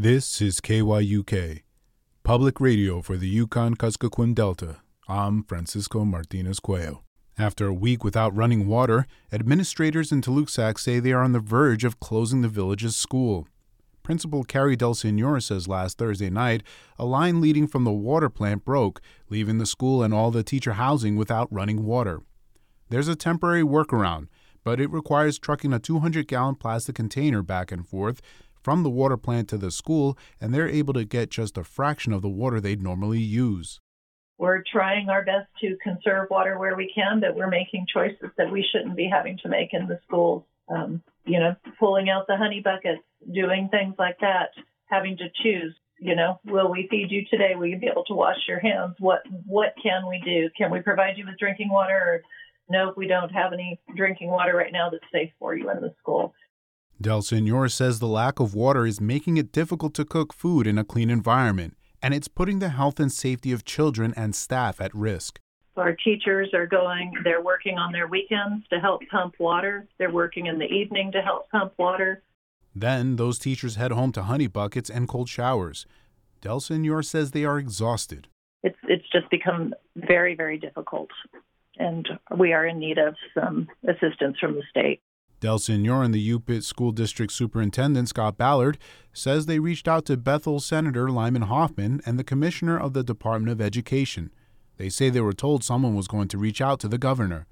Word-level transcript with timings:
This 0.00 0.40
is 0.40 0.60
KYUK, 0.60 1.62
public 2.22 2.60
radio 2.60 3.02
for 3.02 3.16
the 3.16 3.26
Yukon 3.26 3.74
Kuskokwim 3.74 4.32
Delta. 4.32 4.76
I'm 5.08 5.42
Francisco 5.42 6.04
Martinez 6.04 6.60
Cuello. 6.60 7.00
After 7.36 7.66
a 7.66 7.74
week 7.74 8.04
without 8.04 8.32
running 8.32 8.68
water, 8.68 9.08
administrators 9.32 10.12
in 10.12 10.20
Tuluksak 10.20 10.78
say 10.78 11.00
they 11.00 11.10
are 11.10 11.24
on 11.24 11.32
the 11.32 11.40
verge 11.40 11.82
of 11.82 11.98
closing 11.98 12.42
the 12.42 12.48
village's 12.48 12.94
school. 12.94 13.48
Principal 14.04 14.44
Carrie 14.44 14.76
Del 14.76 14.94
Senor 14.94 15.40
says 15.40 15.66
last 15.66 15.98
Thursday 15.98 16.30
night 16.30 16.62
a 16.96 17.04
line 17.04 17.40
leading 17.40 17.66
from 17.66 17.82
the 17.82 17.90
water 17.90 18.28
plant 18.28 18.64
broke, 18.64 19.00
leaving 19.28 19.58
the 19.58 19.66
school 19.66 20.04
and 20.04 20.14
all 20.14 20.30
the 20.30 20.44
teacher 20.44 20.74
housing 20.74 21.16
without 21.16 21.52
running 21.52 21.84
water. 21.84 22.20
There's 22.88 23.08
a 23.08 23.16
temporary 23.16 23.64
workaround, 23.64 24.28
but 24.62 24.80
it 24.80 24.92
requires 24.92 25.40
trucking 25.40 25.72
a 25.72 25.80
200 25.80 26.28
gallon 26.28 26.54
plastic 26.54 26.94
container 26.94 27.42
back 27.42 27.72
and 27.72 27.84
forth 27.84 28.22
from 28.62 28.82
the 28.82 28.90
water 28.90 29.16
plant 29.16 29.48
to 29.48 29.58
the 29.58 29.70
school, 29.70 30.16
and 30.40 30.52
they're 30.52 30.68
able 30.68 30.94
to 30.94 31.04
get 31.04 31.30
just 31.30 31.58
a 31.58 31.64
fraction 31.64 32.12
of 32.12 32.22
the 32.22 32.28
water 32.28 32.60
they'd 32.60 32.82
normally 32.82 33.20
use. 33.20 33.80
We're 34.38 34.62
trying 34.70 35.08
our 35.08 35.24
best 35.24 35.48
to 35.62 35.76
conserve 35.82 36.28
water 36.30 36.58
where 36.58 36.76
we 36.76 36.92
can, 36.94 37.20
but 37.20 37.34
we're 37.34 37.48
making 37.48 37.86
choices 37.92 38.30
that 38.36 38.52
we 38.52 38.64
shouldn't 38.70 38.96
be 38.96 39.08
having 39.12 39.36
to 39.42 39.48
make 39.48 39.70
in 39.72 39.88
the 39.88 39.98
schools. 40.06 40.44
Um, 40.68 41.02
you 41.24 41.40
know, 41.40 41.56
pulling 41.78 42.08
out 42.08 42.26
the 42.28 42.36
honey 42.36 42.60
buckets, 42.60 43.02
doing 43.32 43.68
things 43.70 43.94
like 43.98 44.18
that, 44.20 44.50
having 44.86 45.16
to 45.16 45.28
choose. 45.42 45.74
You 46.00 46.14
know, 46.14 46.38
will 46.44 46.70
we 46.70 46.86
feed 46.88 47.10
you 47.10 47.24
today? 47.28 47.54
Will 47.56 47.66
you 47.66 47.78
be 47.78 47.88
able 47.88 48.04
to 48.04 48.14
wash 48.14 48.36
your 48.46 48.60
hands? 48.60 48.94
What 49.00 49.22
what 49.46 49.74
can 49.82 50.06
we 50.08 50.22
do? 50.24 50.48
Can 50.56 50.70
we 50.70 50.80
provide 50.80 51.16
you 51.16 51.26
with 51.26 51.38
drinking 51.38 51.70
water? 51.70 51.94
Or 51.96 52.22
no, 52.70 52.92
we 52.96 53.08
don't 53.08 53.30
have 53.30 53.52
any 53.52 53.80
drinking 53.96 54.30
water 54.30 54.54
right 54.54 54.72
now 54.72 54.90
that's 54.90 55.02
safe 55.12 55.32
for 55.40 55.56
you 55.56 55.68
in 55.70 55.80
the 55.80 55.92
school. 55.98 56.34
Del 57.00 57.22
Senor 57.22 57.68
says 57.68 58.00
the 58.00 58.08
lack 58.08 58.40
of 58.40 58.56
water 58.56 58.84
is 58.84 59.00
making 59.00 59.36
it 59.36 59.52
difficult 59.52 59.94
to 59.94 60.04
cook 60.04 60.32
food 60.32 60.66
in 60.66 60.78
a 60.78 60.84
clean 60.84 61.10
environment, 61.10 61.76
and 62.02 62.12
it's 62.12 62.26
putting 62.26 62.58
the 62.58 62.70
health 62.70 62.98
and 62.98 63.12
safety 63.12 63.52
of 63.52 63.64
children 63.64 64.12
and 64.16 64.34
staff 64.34 64.80
at 64.80 64.92
risk. 64.92 65.38
Our 65.76 65.94
teachers 65.94 66.50
are 66.54 66.66
going, 66.66 67.12
they're 67.22 67.40
working 67.40 67.78
on 67.78 67.92
their 67.92 68.08
weekends 68.08 68.66
to 68.70 68.80
help 68.80 69.02
pump 69.12 69.36
water. 69.38 69.86
They're 69.98 70.10
working 70.10 70.46
in 70.46 70.58
the 70.58 70.64
evening 70.64 71.12
to 71.12 71.22
help 71.22 71.48
pump 71.50 71.74
water. 71.78 72.24
Then 72.74 73.14
those 73.14 73.38
teachers 73.38 73.76
head 73.76 73.92
home 73.92 74.10
to 74.12 74.24
honey 74.24 74.48
buckets 74.48 74.90
and 74.90 75.06
cold 75.06 75.28
showers. 75.28 75.86
Del 76.40 76.58
Senor 76.58 77.04
says 77.04 77.30
they 77.30 77.44
are 77.44 77.60
exhausted. 77.60 78.26
It's, 78.64 78.78
it's 78.88 79.08
just 79.12 79.30
become 79.30 79.72
very, 79.94 80.34
very 80.34 80.58
difficult, 80.58 81.10
and 81.78 82.08
we 82.36 82.52
are 82.52 82.66
in 82.66 82.80
need 82.80 82.98
of 82.98 83.14
some 83.34 83.68
assistance 83.86 84.36
from 84.40 84.56
the 84.56 84.64
state. 84.68 85.00
Del 85.40 85.58
Senor 85.58 86.02
and 86.02 86.12
the 86.12 86.28
Yupiit 86.28 86.64
School 86.64 86.90
District 86.90 87.32
Superintendent 87.32 88.08
Scott 88.08 88.36
Ballard 88.36 88.76
says 89.12 89.46
they 89.46 89.60
reached 89.60 89.86
out 89.86 90.04
to 90.06 90.16
Bethel 90.16 90.58
Senator 90.58 91.08
Lyman 91.10 91.42
Hoffman 91.42 92.00
and 92.04 92.18
the 92.18 92.24
Commissioner 92.24 92.78
of 92.78 92.92
the 92.92 93.04
Department 93.04 93.52
of 93.52 93.60
Education. 93.60 94.32
They 94.78 94.88
say 94.88 95.10
they 95.10 95.20
were 95.20 95.32
told 95.32 95.62
someone 95.62 95.94
was 95.94 96.08
going 96.08 96.28
to 96.28 96.38
reach 96.38 96.60
out 96.60 96.80
to 96.80 96.88
the 96.88 96.98
governor. 96.98 97.46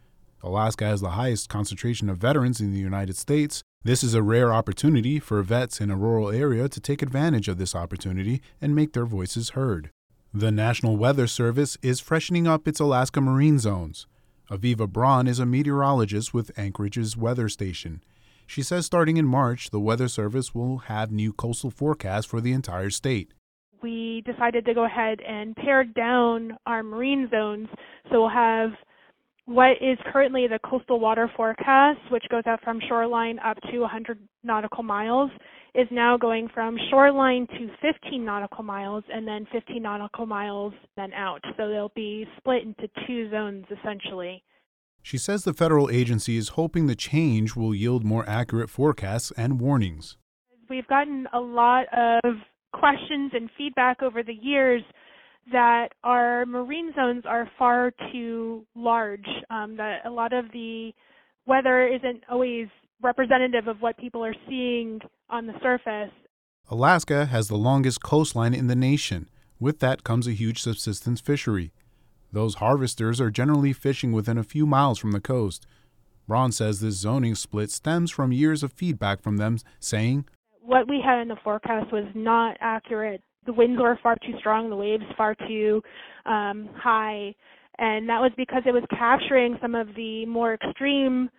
Alaska 0.41 0.85
has 0.85 1.01
the 1.01 1.11
highest 1.11 1.50
concentration 1.50 2.09
of 2.09 2.17
veterans 2.17 2.61
in 2.61 2.72
the 2.72 2.79
United 2.79 3.17
States. 3.17 3.63
This 3.84 4.03
is 4.03 4.13
a 4.13 4.22
rare 4.22 4.53
opportunity 4.53 5.19
for 5.19 5.41
vets 5.41 5.81
in 5.81 5.90
a 5.90 5.97
rural 5.97 6.29
area 6.29 6.69
to 6.69 6.79
take 6.79 7.01
advantage 7.01 7.50
of 7.50 7.57
this 7.57 7.75
opportunity 7.75 8.41
and 8.61 8.75
make 8.75 8.94
their 8.94 9.05
voices 9.05 9.50
heard. 9.50 9.90
The 10.36 10.52
National 10.52 10.98
Weather 10.98 11.28
Service 11.28 11.78
is 11.84 12.00
freshening 12.00 12.48
up 12.48 12.68
its 12.68 12.80
Alaska 12.80 13.22
marine 13.22 13.60
zones. 13.60 14.08
Aviva 14.50 14.90
Braun 14.90 15.28
is 15.28 15.38
a 15.38 15.46
meteorologist 15.46 16.34
with 16.34 16.50
Anchorage's 16.58 17.16
weather 17.16 17.48
station. 17.48 18.02
She 18.48 18.64
says 18.64 18.88
starting 18.88 19.18
in 19.18 19.28
March, 19.28 19.70
the 19.70 19.80
Weather 19.80 20.08
Service 20.08 20.56
will 20.56 20.80
have 20.90 21.12
new 21.12 21.34
coastal 21.34 21.70
forecasts 21.70 22.26
for 22.26 22.42
the 22.42 22.52
entire 22.52 22.90
state. 22.90 23.32
We 23.84 24.24
decided 24.26 24.66
to 24.66 24.74
go 24.74 24.86
ahead 24.86 25.22
and 25.22 25.56
pare 25.56 25.84
down 25.84 26.58
our 26.66 26.82
marine 26.82 27.30
zones, 27.30 27.68
so 28.10 28.22
we'll 28.22 28.30
have 28.30 28.72
what 29.46 29.72
is 29.81 29.98
currently 30.12 30.48
the 30.48 30.59
coastal 30.59 31.00
water 31.00 31.30
forecast, 31.36 32.00
which 32.09 32.24
goes 32.30 32.44
out 32.46 32.64
from 32.64 32.80
shoreline 32.88 33.40
up 33.40 33.58
to 33.72 33.80
100 33.80 34.20
nautical 34.44 34.84
miles, 34.84 35.31
is 35.76 35.88
now 35.92 36.18
going 36.18 36.48
from 36.54 36.78
shoreline 36.90 37.48
to 37.48 37.70
15 37.82 38.24
nautical 38.24 38.64
miles 38.64 39.03
and 39.12 39.28
then 39.28 39.46
15 39.52 39.82
nautical 39.82 40.26
miles 40.26 40.74
then 40.96 41.12
out. 41.14 41.42
So 41.58 41.68
they'll 41.68 41.92
be 41.96 42.28
split 42.38 42.64
into 42.64 42.88
two 43.08 43.30
zones 43.32 43.66
essentially. 43.72 44.44
She 45.02 45.18
says 45.18 45.44
the 45.44 45.53
federal 45.53 45.90
agency 45.90 46.38
is 46.38 46.50
hoping 46.50 46.88
the 46.88 46.96
change 46.96 47.56
will 47.56 47.76
yield 47.76 48.06
more 48.06 48.28
accurate 48.30 48.70
forecasts 48.70 49.34
and 49.36 49.59
warnings. 49.59 50.18
We've 50.70 50.88
gotten 50.88 51.28
a 51.34 51.40
lot 51.40 51.88
of 51.92 52.36
questions 52.72 53.32
and 53.34 53.50
feedback 53.58 54.02
over 54.02 54.24
the 54.24 54.34
years 54.34 54.82
that 55.52 55.90
our 56.04 56.46
marine 56.46 56.94
zones 56.96 57.24
are 57.28 57.50
far 57.58 57.92
too 58.12 58.66
large, 58.76 59.28
um, 59.50 59.76
that 59.78 60.06
a 60.06 60.09
lot 60.09 60.34
of 60.34 60.46
the 60.52 60.92
weather 61.46 61.88
isn't 61.88 62.24
always 62.30 62.68
representative 63.02 63.68
of 63.68 63.82
what 63.82 63.98
people 63.98 64.24
are 64.24 64.36
seeing 64.48 65.00
on 65.30 65.46
the 65.46 65.53
surface. 65.62 66.14
Alaska 66.70 67.26
has 67.26 67.47
the 67.47 67.58
longest 67.58 68.02
coastline 68.02 68.53
in 68.53 68.67
the 68.67 68.76
nation. 68.76 69.29
With 69.59 69.79
that 69.79 70.03
comes 70.03 70.28
a 70.28 70.32
huge 70.32 70.62
subsistence 70.62 71.20
fishery. 71.20 71.72
Those 72.32 72.56
harvesters 72.56 73.22
are 73.22 73.29
generally 73.29 73.73
fishing 73.73 74.12
within 74.12 74.38
a 74.38 74.44
few 74.44 74.66
miles 74.66 74.97
from 74.97 75.12
the 75.12 75.20
coast. 75.20 75.67
Braun 76.28 76.52
says 76.52 76.79
this 76.79 76.96
zoning 76.96 77.35
split 77.35 77.70
stems 77.70 78.09
from 78.09 78.32
years 78.32 78.64
of 78.64 78.73
feedback 78.73 79.22
from 79.22 79.38
them 79.38 79.59
saying, 79.79 80.26
What 80.62 80.88
we 80.88 81.02
had 81.06 81.22
in 81.22 81.28
the 81.28 81.35
forecast 81.44 81.91
was 81.91 82.06
not 82.16 82.58
accurate. 82.62 83.22
The 83.45 83.53
winds 83.53 83.81
were 83.81 83.99
far 84.01 84.16
too 84.16 84.34
strong, 84.40 84.69
the 84.69 84.75
waves 84.75 85.03
far 85.17 85.35
too 85.35 85.81
um, 86.25 86.69
high, 86.75 87.35
and 87.78 88.07
that 88.09 88.22
was 88.22 88.31
because 88.37 88.63
it 88.66 88.72
was 88.72 88.84
capturing 88.90 89.57
some 89.61 89.75
of 89.75 89.87
the 89.95 90.25
more 90.25 90.53
extreme 90.53 91.29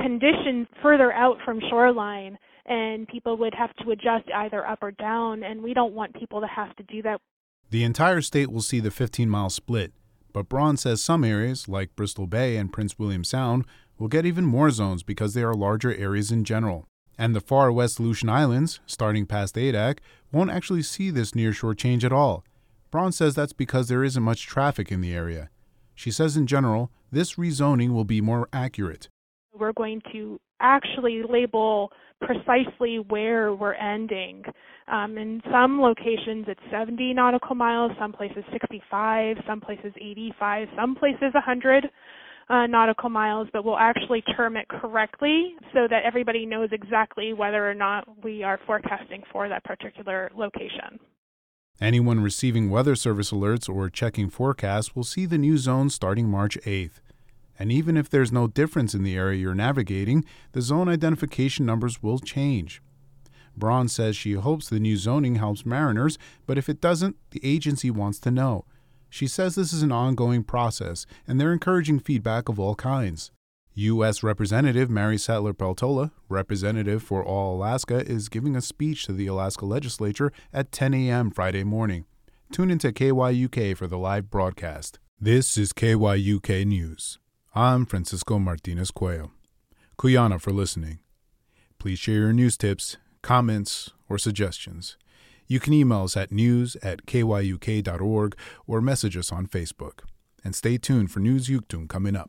conditions 0.00 0.66
further 0.82 1.12
out 1.12 1.36
from 1.44 1.60
shoreline 1.68 2.38
and 2.66 3.08
people 3.08 3.36
would 3.36 3.54
have 3.54 3.74
to 3.76 3.90
adjust 3.90 4.30
either 4.34 4.66
up 4.66 4.78
or 4.82 4.92
down 4.92 5.42
and 5.42 5.62
we 5.62 5.74
don't 5.74 5.92
want 5.92 6.14
people 6.14 6.40
to 6.40 6.46
have 6.46 6.74
to 6.76 6.82
do 6.84 7.02
that. 7.02 7.20
The 7.70 7.84
entire 7.84 8.20
state 8.20 8.50
will 8.50 8.62
see 8.62 8.80
the 8.80 8.90
15 8.90 9.28
mile 9.28 9.50
split, 9.50 9.92
but 10.32 10.48
Braun 10.48 10.76
says 10.76 11.02
some 11.02 11.24
areas, 11.24 11.68
like 11.68 11.96
Bristol 11.96 12.26
Bay 12.26 12.56
and 12.56 12.72
Prince 12.72 12.98
William 12.98 13.24
Sound, 13.24 13.64
will 13.98 14.08
get 14.08 14.26
even 14.26 14.44
more 14.44 14.70
zones 14.70 15.02
because 15.02 15.34
they 15.34 15.42
are 15.42 15.54
larger 15.54 15.94
areas 15.94 16.32
in 16.32 16.44
general. 16.44 16.86
And 17.20 17.36
the 17.36 17.40
far 17.42 17.70
west 17.70 17.98
Aleutian 17.98 18.30
Islands, 18.30 18.80
starting 18.86 19.26
past 19.26 19.54
Adak, 19.56 19.98
won't 20.32 20.50
actually 20.50 20.80
see 20.80 21.10
this 21.10 21.32
nearshore 21.32 21.76
change 21.76 22.02
at 22.02 22.14
all. 22.14 22.46
Braun 22.90 23.12
says 23.12 23.34
that's 23.34 23.52
because 23.52 23.88
there 23.88 24.02
isn't 24.02 24.22
much 24.22 24.46
traffic 24.46 24.90
in 24.90 25.02
the 25.02 25.12
area. 25.12 25.50
She 25.94 26.10
says 26.10 26.34
in 26.34 26.46
general, 26.46 26.90
this 27.12 27.34
rezoning 27.34 27.92
will 27.92 28.06
be 28.06 28.22
more 28.22 28.48
accurate. 28.54 29.10
We're 29.52 29.74
going 29.74 30.00
to 30.14 30.40
actually 30.60 31.22
label 31.28 31.92
precisely 32.22 32.98
where 33.08 33.54
we're 33.54 33.74
ending. 33.74 34.44
Um, 34.88 35.18
in 35.18 35.42
some 35.52 35.78
locations, 35.78 36.46
it's 36.48 36.60
70 36.70 37.12
nautical 37.12 37.54
miles, 37.54 37.92
some 37.98 38.14
places 38.14 38.44
65, 38.50 39.36
some 39.46 39.60
places 39.60 39.92
85, 39.96 40.68
some 40.74 40.94
places 40.94 41.34
100 41.34 41.90
uh, 42.50 42.66
nautical 42.66 43.08
miles, 43.08 43.48
but 43.52 43.64
we'll 43.64 43.78
actually 43.78 44.22
term 44.36 44.56
it 44.56 44.68
correctly 44.68 45.54
so 45.72 45.86
that 45.88 46.02
everybody 46.04 46.44
knows 46.44 46.68
exactly 46.72 47.32
whether 47.32 47.68
or 47.68 47.74
not 47.74 48.04
we 48.24 48.42
are 48.42 48.58
forecasting 48.66 49.22
for 49.32 49.48
that 49.48 49.62
particular 49.64 50.30
location. 50.36 50.98
Anyone 51.80 52.20
receiving 52.20 52.68
Weather 52.68 52.96
Service 52.96 53.30
alerts 53.30 53.68
or 53.68 53.88
checking 53.88 54.28
forecasts 54.28 54.94
will 54.94 55.04
see 55.04 55.24
the 55.24 55.38
new 55.38 55.56
zone 55.56 55.88
starting 55.88 56.28
March 56.28 56.58
8th. 56.66 57.00
And 57.58 57.70
even 57.70 57.96
if 57.96 58.10
there's 58.10 58.32
no 58.32 58.48
difference 58.48 58.94
in 58.94 59.02
the 59.02 59.16
area 59.16 59.38
you're 59.38 59.54
navigating, 59.54 60.24
the 60.52 60.60
zone 60.60 60.88
identification 60.88 61.64
numbers 61.64 62.02
will 62.02 62.18
change. 62.18 62.82
Braun 63.56 63.88
says 63.88 64.16
she 64.16 64.32
hopes 64.32 64.68
the 64.68 64.80
new 64.80 64.96
zoning 64.96 65.36
helps 65.36 65.64
mariners, 65.64 66.18
but 66.46 66.58
if 66.58 66.68
it 66.68 66.80
doesn't, 66.80 67.16
the 67.30 67.40
agency 67.44 67.90
wants 67.90 68.18
to 68.20 68.30
know. 68.30 68.64
She 69.10 69.26
says 69.26 69.56
this 69.56 69.72
is 69.72 69.82
an 69.82 69.92
ongoing 69.92 70.44
process, 70.44 71.04
and 71.26 71.38
they're 71.38 71.52
encouraging 71.52 71.98
feedback 71.98 72.48
of 72.48 72.60
all 72.60 72.76
kinds. 72.76 73.32
U.S. 73.74 74.22
Representative 74.22 74.88
Mary 74.88 75.18
Sattler 75.18 75.52
Peltola, 75.52 76.12
representative 76.28 77.02
for 77.02 77.24
All 77.24 77.56
Alaska, 77.56 78.04
is 78.08 78.28
giving 78.28 78.54
a 78.54 78.60
speech 78.60 79.04
to 79.06 79.12
the 79.12 79.26
Alaska 79.26 79.66
legislature 79.66 80.32
at 80.52 80.72
10 80.72 80.94
a.m. 80.94 81.30
Friday 81.30 81.64
morning. 81.64 82.04
Tune 82.52 82.70
into 82.70 82.92
KYUK 82.92 83.76
for 83.76 83.86
the 83.86 83.98
live 83.98 84.30
broadcast. 84.30 84.98
This 85.20 85.58
is 85.58 85.72
KYUK 85.72 86.66
News. 86.66 87.18
I'm 87.54 87.86
Francisco 87.86 88.38
Martinez 88.38 88.90
Cuello. 88.90 89.30
Quyana 89.98 90.40
for 90.40 90.52
listening. 90.52 91.00
Please 91.78 91.98
share 91.98 92.16
your 92.16 92.32
news 92.32 92.56
tips, 92.56 92.96
comments, 93.22 93.90
or 94.08 94.18
suggestions. 94.18 94.96
You 95.50 95.58
can 95.58 95.72
email 95.72 96.04
us 96.04 96.16
at 96.16 96.30
news 96.30 96.76
at 96.76 97.06
kyuk.org 97.06 98.36
or 98.68 98.80
message 98.80 99.16
us 99.16 99.32
on 99.32 99.48
Facebook. 99.48 100.02
And 100.44 100.54
stay 100.54 100.78
tuned 100.78 101.10
for 101.10 101.18
News 101.18 101.48
Yuktung 101.48 101.88
coming 101.88 102.14
up. 102.14 102.28